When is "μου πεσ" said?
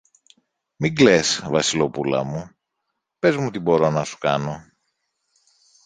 2.23-3.35